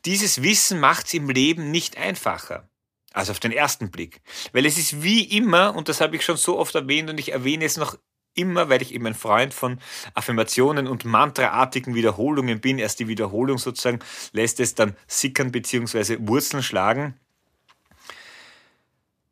dieses 0.05 0.43
Wissen 0.43 0.81
macht 0.81 1.07
es 1.07 1.15
im 1.15 1.29
Leben 1.29 1.71
nicht 1.71 1.97
einfacher. 1.97 2.69
Also 3.17 3.33
auf 3.33 3.41
den 3.41 3.51
ersten 3.51 3.91
Blick. 3.91 4.21
Weil 4.53 4.67
es 4.67 4.77
ist 4.77 5.03
wie 5.03 5.25
immer, 5.25 5.75
und 5.75 5.89
das 5.89 6.03
habe 6.03 6.17
ich 6.17 6.23
schon 6.23 6.37
so 6.37 6.59
oft 6.59 6.75
erwähnt 6.75 7.09
und 7.09 7.19
ich 7.19 7.33
erwähne 7.33 7.65
es 7.65 7.79
noch 7.79 7.97
immer, 8.35 8.69
weil 8.69 8.83
ich 8.83 8.93
eben 8.93 9.07
ein 9.07 9.15
Freund 9.15 9.55
von 9.55 9.81
Affirmationen 10.13 10.87
und 10.87 11.07
mantraartigen 11.07 11.95
Wiederholungen 11.95 12.61
bin. 12.61 12.79
Erst 12.79 13.01
die 13.01 13.09
Wiederholung 13.09 13.57
sozusagen 13.57 14.01
lässt 14.33 14.61
es 14.61 14.75
dann 14.75 14.99
sickern 15.07 15.51
bzw. 15.51 16.19
Wurzeln 16.29 16.63
schlagen. 16.63 17.19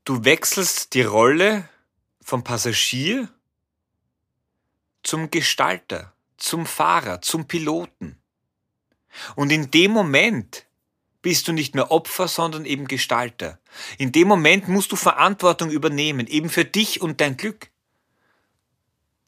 Du 0.04 0.24
wechselst 0.24 0.94
die 0.94 1.02
Rolle 1.02 1.68
vom 2.22 2.42
Passagier 2.42 3.28
zum 5.02 5.30
Gestalter, 5.30 6.14
zum 6.38 6.64
Fahrer, 6.64 7.20
zum 7.20 7.46
Piloten. 7.46 8.18
Und 9.36 9.52
in 9.52 9.70
dem 9.70 9.90
Moment, 9.90 10.64
bist 11.24 11.48
du 11.48 11.52
nicht 11.52 11.74
mehr 11.74 11.90
Opfer, 11.90 12.28
sondern 12.28 12.66
eben 12.66 12.86
Gestalter. 12.86 13.58
In 13.96 14.12
dem 14.12 14.28
Moment 14.28 14.68
musst 14.68 14.92
du 14.92 14.96
Verantwortung 14.96 15.70
übernehmen, 15.70 16.26
eben 16.26 16.50
für 16.50 16.66
dich 16.66 17.00
und 17.00 17.22
dein 17.22 17.38
Glück. 17.38 17.70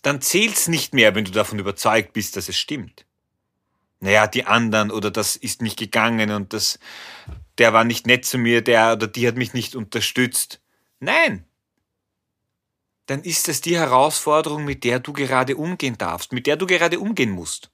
Dann 0.02 0.20
zählt's 0.20 0.68
nicht 0.68 0.92
mehr, 0.92 1.14
wenn 1.14 1.24
du 1.24 1.32
davon 1.32 1.58
überzeugt 1.58 2.12
bist, 2.12 2.36
dass 2.36 2.50
es 2.50 2.56
stimmt. 2.56 3.06
Naja, 4.00 4.26
die 4.26 4.44
anderen 4.44 4.90
oder 4.90 5.10
das 5.10 5.36
ist 5.36 5.62
nicht 5.62 5.78
gegangen 5.78 6.30
und 6.30 6.52
das, 6.52 6.78
der 7.56 7.72
war 7.72 7.82
nicht 7.82 8.06
nett 8.06 8.26
zu 8.26 8.36
mir, 8.36 8.60
der 8.60 8.92
oder 8.92 9.06
die 9.06 9.26
hat 9.26 9.36
mich 9.36 9.54
nicht 9.54 9.74
unterstützt. 9.74 10.60
Nein! 11.00 11.46
Dann 13.06 13.22
ist 13.22 13.48
es 13.48 13.62
die 13.62 13.78
Herausforderung, 13.78 14.66
mit 14.66 14.84
der 14.84 15.00
du 15.00 15.14
gerade 15.14 15.56
umgehen 15.56 15.96
darfst, 15.96 16.32
mit 16.34 16.46
der 16.46 16.56
du 16.56 16.66
gerade 16.66 17.00
umgehen 17.00 17.30
musst. 17.30 17.70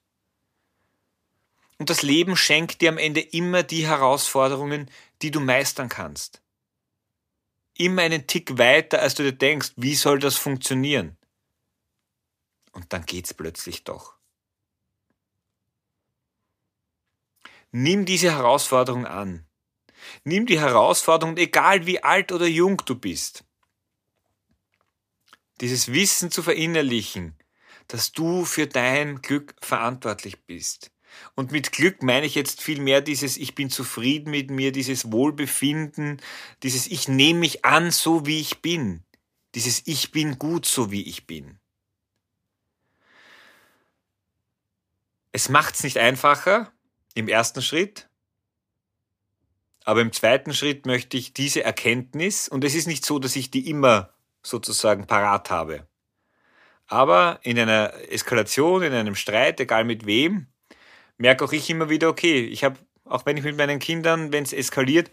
Und 1.83 1.89
das 1.89 2.01
Leben 2.01 2.37
schenkt 2.37 2.79
dir 2.79 2.87
am 2.87 2.97
Ende 2.97 3.19
immer 3.19 3.61
die 3.61 3.85
Herausforderungen, 3.85 4.89
die 5.21 5.31
du 5.31 5.41
meistern 5.41 5.89
kannst. 5.89 6.41
Immer 7.77 8.03
einen 8.03 8.25
Tick 8.25 8.57
weiter, 8.57 9.01
als 9.01 9.15
du 9.15 9.23
dir 9.23 9.33
denkst, 9.33 9.73
wie 9.75 9.95
soll 9.95 10.19
das 10.19 10.37
funktionieren? 10.37 11.17
Und 12.71 12.93
dann 12.93 13.05
geht's 13.05 13.33
plötzlich 13.33 13.83
doch. 13.83 14.15
Nimm 17.73 18.05
diese 18.05 18.31
Herausforderung 18.31 19.05
an. 19.05 19.45
Nimm 20.23 20.45
die 20.45 20.61
Herausforderung, 20.61 21.35
egal 21.35 21.85
wie 21.85 22.01
alt 22.01 22.31
oder 22.31 22.47
jung 22.47 22.77
du 22.85 22.95
bist. 22.95 23.43
Dieses 25.59 25.91
Wissen 25.91 26.31
zu 26.31 26.43
verinnerlichen, 26.43 27.37
dass 27.89 28.13
du 28.13 28.45
für 28.45 28.67
dein 28.67 29.21
Glück 29.21 29.53
verantwortlich 29.59 30.45
bist. 30.45 30.92
Und 31.35 31.51
mit 31.51 31.71
Glück 31.71 32.03
meine 32.03 32.25
ich 32.25 32.35
jetzt 32.35 32.61
viel 32.61 32.81
mehr 32.81 33.01
dieses 33.01 33.37
Ich 33.37 33.55
bin 33.55 33.69
zufrieden 33.69 34.31
mit 34.31 34.51
mir, 34.51 34.71
dieses 34.71 35.11
Wohlbefinden, 35.11 36.21
dieses 36.63 36.87
Ich 36.87 37.07
nehme 37.07 37.39
mich 37.39 37.65
an, 37.65 37.91
so 37.91 38.25
wie 38.25 38.39
ich 38.39 38.61
bin, 38.61 39.03
dieses 39.55 39.81
Ich 39.85 40.11
bin 40.11 40.39
gut, 40.39 40.65
so 40.65 40.91
wie 40.91 41.03
ich 41.03 41.27
bin. 41.27 41.59
Es 45.31 45.49
macht 45.49 45.75
es 45.75 45.83
nicht 45.83 45.97
einfacher 45.97 46.71
im 47.15 47.27
ersten 47.27 47.63
Schritt, 47.63 48.07
aber 49.83 50.01
im 50.01 50.13
zweiten 50.13 50.53
Schritt 50.53 50.85
möchte 50.85 51.17
ich 51.17 51.33
diese 51.33 51.63
Erkenntnis, 51.63 52.47
und 52.47 52.63
es 52.63 52.75
ist 52.75 52.85
nicht 52.87 53.03
so, 53.03 53.17
dass 53.17 53.35
ich 53.35 53.49
die 53.49 53.67
immer 53.67 54.13
sozusagen 54.43 55.07
parat 55.07 55.49
habe, 55.49 55.87
aber 56.85 57.39
in 57.41 57.57
einer 57.57 57.93
Eskalation, 58.11 58.83
in 58.83 58.93
einem 58.93 59.15
Streit, 59.15 59.59
egal 59.59 59.85
mit 59.85 60.05
wem, 60.05 60.52
merke 61.23 61.45
auch 61.45 61.53
ich 61.53 61.69
immer 61.69 61.89
wieder, 61.89 62.09
okay, 62.09 62.43
ich 62.43 62.65
habe, 62.65 62.77
auch 63.05 63.25
wenn 63.25 63.37
ich 63.37 63.45
mit 63.45 63.55
meinen 63.55 63.79
Kindern, 63.79 64.33
wenn 64.33 64.43
es 64.43 64.51
eskaliert, 64.51 65.09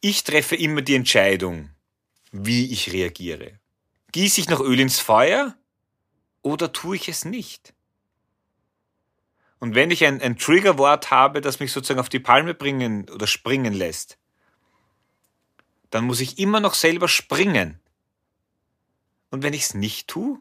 ich 0.00 0.24
treffe 0.24 0.56
immer 0.56 0.82
die 0.82 0.96
Entscheidung, 0.96 1.70
wie 2.32 2.72
ich 2.72 2.92
reagiere. 2.92 3.60
Gieße 4.10 4.40
ich 4.40 4.48
noch 4.48 4.58
Öl 4.58 4.80
ins 4.80 4.98
Feuer 4.98 5.56
oder 6.42 6.72
tue 6.72 6.96
ich 6.96 7.08
es 7.08 7.24
nicht? 7.24 7.74
Und 9.60 9.76
wenn 9.76 9.92
ich 9.92 10.04
ein, 10.04 10.20
ein 10.20 10.36
Triggerwort 10.36 11.12
habe, 11.12 11.40
das 11.40 11.60
mich 11.60 11.70
sozusagen 11.70 12.00
auf 12.00 12.08
die 12.08 12.18
Palme 12.18 12.52
bringen 12.52 13.08
oder 13.08 13.28
springen 13.28 13.72
lässt, 13.72 14.18
dann 15.90 16.06
muss 16.06 16.20
ich 16.20 16.40
immer 16.40 16.58
noch 16.58 16.74
selber 16.74 17.06
springen. 17.06 17.78
Und 19.30 19.44
wenn 19.44 19.54
ich 19.54 19.62
es 19.62 19.74
nicht 19.74 20.08
tue, 20.08 20.40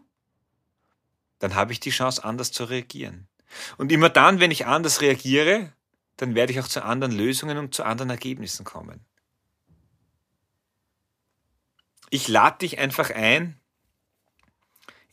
dann 1.37 1.53
habe 1.53 1.73
ich 1.73 1.79
die 1.79 1.91
Chance, 1.91 2.23
anders 2.23 2.51
zu 2.51 2.63
reagieren. 2.63 3.28
Und 3.77 3.91
immer 3.91 4.09
dann, 4.09 4.39
wenn 4.39 4.51
ich 4.51 4.65
anders 4.65 5.01
reagiere, 5.01 5.71
dann 6.17 6.35
werde 6.35 6.51
ich 6.51 6.59
auch 6.59 6.67
zu 6.67 6.83
anderen 6.83 7.13
Lösungen 7.13 7.57
und 7.57 7.73
zu 7.73 7.83
anderen 7.83 8.09
Ergebnissen 8.09 8.65
kommen. 8.65 9.05
Ich 12.09 12.27
lade 12.27 12.59
dich 12.59 12.79
einfach 12.79 13.11
ein, 13.11 13.59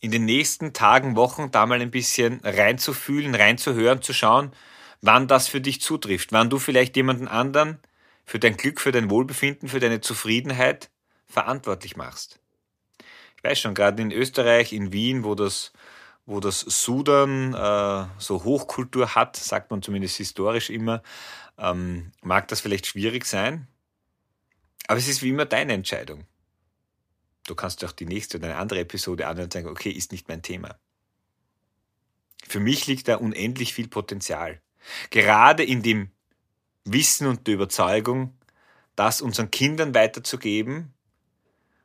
in 0.00 0.10
den 0.10 0.24
nächsten 0.24 0.72
Tagen, 0.72 1.16
Wochen 1.16 1.50
da 1.50 1.66
mal 1.66 1.80
ein 1.80 1.90
bisschen 1.90 2.40
reinzufühlen, 2.42 3.34
reinzuhören, 3.34 4.02
zu 4.02 4.12
schauen, 4.12 4.52
wann 5.00 5.28
das 5.28 5.48
für 5.48 5.60
dich 5.60 5.80
zutrifft, 5.80 6.32
wann 6.32 6.50
du 6.50 6.58
vielleicht 6.58 6.96
jemanden 6.96 7.28
anderen 7.28 7.78
für 8.24 8.38
dein 8.38 8.56
Glück, 8.56 8.80
für 8.80 8.92
dein 8.92 9.10
Wohlbefinden, 9.10 9.68
für 9.68 9.80
deine 9.80 10.00
Zufriedenheit 10.00 10.90
verantwortlich 11.26 11.96
machst. 11.96 12.40
Ich 13.36 13.44
weiß 13.44 13.60
schon, 13.60 13.74
gerade 13.74 14.02
in 14.02 14.10
Österreich, 14.10 14.72
in 14.72 14.92
Wien, 14.92 15.24
wo 15.24 15.34
das 15.34 15.72
wo 16.26 16.40
das 16.40 16.60
Sudan 16.60 17.54
äh, 17.54 18.06
so 18.18 18.42
Hochkultur 18.42 19.14
hat, 19.14 19.36
sagt 19.36 19.70
man 19.70 19.80
zumindest 19.80 20.16
historisch 20.16 20.70
immer, 20.70 21.02
ähm, 21.56 22.12
mag 22.20 22.48
das 22.48 22.60
vielleicht 22.60 22.86
schwierig 22.86 23.24
sein. 23.24 23.68
Aber 24.88 24.98
es 24.98 25.08
ist 25.08 25.22
wie 25.22 25.30
immer 25.30 25.46
deine 25.46 25.72
Entscheidung. 25.72 26.26
Du 27.46 27.54
kannst 27.54 27.84
auch 27.84 27.92
die 27.92 28.06
nächste 28.06 28.38
oder 28.38 28.48
eine 28.48 28.56
andere 28.56 28.80
Episode 28.80 29.28
anhören 29.28 29.46
und 29.46 29.52
sagen, 29.52 29.68
okay, 29.68 29.90
ist 29.90 30.10
nicht 30.10 30.28
mein 30.28 30.42
Thema. 30.42 30.76
Für 32.46 32.60
mich 32.60 32.86
liegt 32.86 33.06
da 33.08 33.16
unendlich 33.16 33.72
viel 33.72 33.88
Potenzial. 33.88 34.60
Gerade 35.10 35.64
in 35.64 35.82
dem 35.82 36.10
Wissen 36.84 37.26
und 37.26 37.46
der 37.46 37.54
Überzeugung, 37.54 38.36
das 38.96 39.20
unseren 39.20 39.50
Kindern 39.50 39.94
weiterzugeben. 39.94 40.92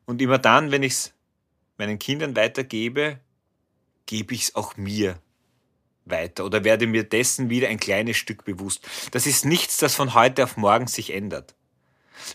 Und 0.05 0.21
immer 0.21 0.39
dann, 0.39 0.71
wenn 0.71 0.83
ich 0.83 0.93
es 0.93 1.13
meinen 1.77 1.99
Kindern 1.99 2.35
weitergebe, 2.35 3.19
gebe 4.11 4.33
ich 4.33 4.41
es 4.41 4.55
auch 4.55 4.75
mir 4.75 5.21
weiter 6.03 6.43
oder 6.43 6.65
werde 6.65 6.85
mir 6.85 7.05
dessen 7.05 7.49
wieder 7.49 7.69
ein 7.69 7.79
kleines 7.79 8.17
Stück 8.17 8.43
bewusst. 8.43 8.85
Das 9.11 9.25
ist 9.25 9.45
nichts, 9.45 9.77
das 9.77 9.95
von 9.95 10.13
heute 10.13 10.43
auf 10.43 10.57
morgen 10.57 10.87
sich 10.87 11.13
ändert. 11.13 11.55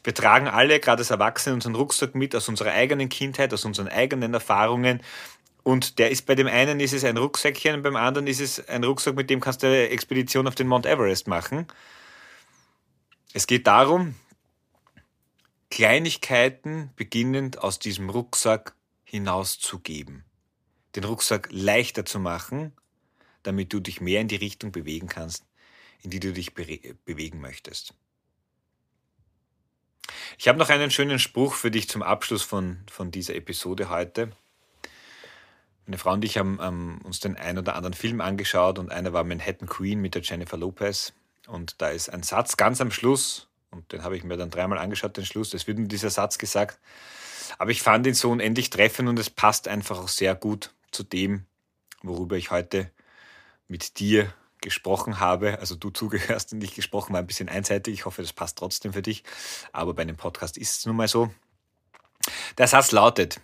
Wir 0.03 0.15
tragen 0.15 0.49
alle, 0.49 0.81
gerade 0.81 1.01
als 1.01 1.11
Erwachsene, 1.11 1.55
unseren 1.55 1.75
Rucksack 1.75 2.15
mit 2.15 2.35
aus 2.35 2.49
unserer 2.49 2.73
eigenen 2.73 3.11
Kindheit, 3.11 3.53
aus 3.53 3.67
unseren 3.67 3.89
eigenen 3.89 4.33
Erfahrungen. 4.33 5.03
Und 5.65 5.99
der 5.99 6.11
ist 6.11 6.25
bei 6.25 6.35
dem 6.35 6.47
einen 6.47 6.81
ist 6.81 6.95
es 6.95 7.05
ein 7.05 7.19
Rucksäckchen, 7.19 7.83
beim 7.83 7.97
anderen 7.97 8.27
ist 8.27 8.41
es 8.41 8.67
ein 8.69 8.83
Rucksack, 8.83 9.15
mit 9.15 9.29
dem 9.29 9.41
kannst 9.41 9.63
du 9.63 9.67
eine 9.67 9.91
Expedition 9.91 10.49
auf 10.49 10.55
den 10.55 10.69
Mount 10.69 10.87
Everest 10.87 11.29
machen. 11.29 11.67
Es 13.35 13.47
geht 13.47 13.67
darum, 13.67 14.15
Kleinigkeiten 15.71 16.91
beginnend 16.97 17.59
aus 17.59 17.79
diesem 17.79 18.09
Rucksack 18.09 18.75
hinauszugeben. 19.05 20.26
Den 20.97 21.05
Rucksack 21.05 21.49
leichter 21.51 22.05
zu 22.05 22.19
machen, 22.19 22.73
damit 23.43 23.73
du 23.73 23.81
dich 23.81 24.01
mehr 24.01 24.21
in 24.21 24.29
die 24.29 24.37
Richtung 24.37 24.73
bewegen 24.73 25.09
kannst, 25.09 25.45
in 26.03 26.11
die 26.11 26.21
du 26.21 26.33
dich 26.33 26.55
bewegen 26.55 27.41
möchtest. 27.41 27.95
Ich 30.39 30.49
habe 30.49 30.59
noch 30.59 30.69
einen 30.69 30.91
schönen 30.91 31.19
Spruch 31.19 31.55
für 31.55 31.71
dich 31.71 31.89
zum 31.89 32.03
Abschluss 32.03 32.43
von, 32.43 32.79
von 32.91 33.11
dieser 33.11 33.35
Episode 33.35 33.91
heute. 33.91 34.31
Meine 35.87 35.99
Frau 35.99 36.13
und 36.13 36.25
ich 36.25 36.39
haben 36.39 36.59
ähm, 36.61 37.01
uns 37.05 37.21
den 37.21 37.37
ein 37.37 37.59
oder 37.59 37.77
anderen 37.77 37.95
Film 37.95 38.21
angeschaut 38.21 38.79
und 38.79 38.91
einer 38.91 39.13
war 39.13 39.23
Manhattan 39.23 39.69
Queen 39.69 40.01
mit 40.01 40.15
der 40.15 40.23
Jennifer 40.23 40.57
Lopez. 40.57 41.13
Und 41.47 41.81
da 41.81 41.91
ist 41.91 42.09
ein 42.09 42.23
Satz 42.23 42.57
ganz 42.57 42.81
am 42.81 42.91
Schluss, 42.91 43.49
und 43.71 43.93
den 43.93 44.03
habe 44.03 44.17
ich 44.17 44.25
mir 44.25 44.37
dann 44.37 44.51
dreimal 44.51 44.79
angeschaut, 44.79 45.17
den 45.17 45.27
Schluss, 45.27 45.55
es 45.55 45.67
wird 45.67 45.79
nur 45.79 45.89
dieser 45.89 46.11
Satz 46.11 46.39
gesagt. 46.39 46.81
Aber 47.59 47.71
ich 47.71 47.83
fand 47.83 48.07
ihn 48.07 48.15
so 48.15 48.31
unendlich 48.31 48.71
treffend 48.71 49.09
und 49.09 49.19
es 49.19 49.31
passt 49.31 49.69
einfach 49.69 49.99
auch 49.99 50.09
sehr 50.09 50.35
gut 50.35 50.73
zu 50.97 51.03
dem, 51.03 51.47
worüber 52.03 52.37
ich 52.37 52.51
heute 52.51 52.91
mit 53.69 54.01
dir 54.01 54.33
gesprochen 54.63 55.21
habe, 55.21 55.59
also 55.61 55.77
du 55.77 55.91
zugehörst 55.91 56.53
und 56.53 56.65
ich 56.65 56.75
gesprochen 56.75 57.13
war 57.13 57.21
ein 57.21 57.27
bisschen 57.27 57.49
einseitig. 57.49 57.95
Ich 57.95 58.07
hoffe, 58.07 58.23
das 58.23 58.33
passt 58.33 58.59
trotzdem 58.59 58.93
für 58.95 59.03
dich. 59.03 59.23
Aber 59.73 59.95
bei 59.95 60.03
einem 60.03 60.17
Podcast 60.17 60.57
ist 60.57 60.79
es 60.79 60.87
nun 60.87 60.97
mal 60.97 61.09
so. 61.09 61.33
Der 62.59 62.67
Satz 62.67 62.91
lautet, 62.91 63.41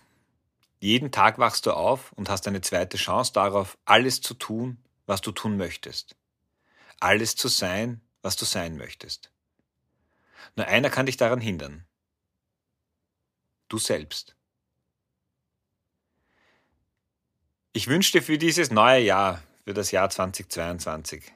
jeden 0.79 1.11
Tag 1.11 1.37
wachst 1.37 1.65
du 1.65 1.71
auf 1.71 2.11
und 2.13 2.29
hast 2.29 2.47
eine 2.47 2.61
zweite 2.61 2.97
Chance 2.97 3.31
darauf, 3.33 3.77
alles 3.85 4.21
zu 4.21 4.33
tun, 4.33 4.83
was 5.05 5.21
du 5.21 5.31
tun 5.31 5.55
möchtest. 5.55 6.15
Alles 6.99 7.35
zu 7.35 7.47
sein, 7.47 8.01
was 8.21 8.35
du 8.35 8.45
sein 8.45 8.75
möchtest. 8.75 9.31
Nur 10.55 10.67
einer 10.67 10.89
kann 10.89 11.05
dich 11.05 11.17
daran 11.17 11.39
hindern. 11.39 11.85
Du 13.69 13.77
selbst. 13.77 14.35
Ich 17.75 17.87
wünsche 17.87 18.11
dir 18.11 18.21
für 18.21 18.37
dieses 18.37 18.69
neue 18.69 19.01
Jahr 19.01 19.41
für 19.63 19.73
das 19.73 19.89
Jahr 19.89 20.07
2022. 20.07 21.33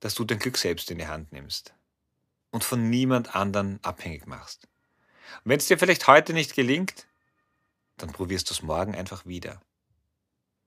Dass 0.00 0.14
du 0.14 0.24
dein 0.24 0.38
Glück 0.38 0.58
selbst 0.58 0.90
in 0.90 0.98
die 0.98 1.06
Hand 1.06 1.32
nimmst 1.32 1.72
und 2.50 2.62
von 2.62 2.90
niemand 2.90 3.34
anderen 3.34 3.82
abhängig 3.82 4.26
machst. 4.26 4.68
Und 5.44 5.50
wenn 5.50 5.58
es 5.58 5.66
dir 5.66 5.78
vielleicht 5.78 6.08
heute 6.08 6.34
nicht 6.34 6.54
gelingt, 6.54 7.06
dann 7.96 8.12
probierst 8.12 8.50
du 8.50 8.54
es 8.54 8.62
morgen 8.62 8.94
einfach 8.94 9.24
wieder. 9.24 9.62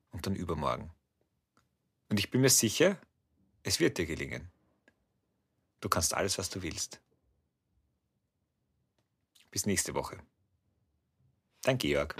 Und 0.09 0.25
dann 0.25 0.35
übermorgen. 0.35 0.89
Und 2.09 2.17
ich 2.17 2.31
bin 2.31 2.41
mir 2.41 2.49
sicher, 2.49 2.97
es 3.61 3.79
wird 3.79 3.99
dir 3.99 4.07
gelingen. 4.07 4.49
Du 5.81 5.89
kannst 5.89 6.15
alles, 6.15 6.39
was 6.39 6.49
du 6.49 6.63
willst. 6.63 6.99
Bis 9.51 9.67
nächste 9.67 9.93
Woche. 9.93 10.17
Dein 11.61 11.77
Georg. 11.77 12.15